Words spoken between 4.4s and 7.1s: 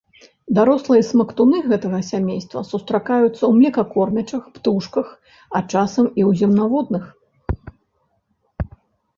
птушках, а часам і ў земнаводных.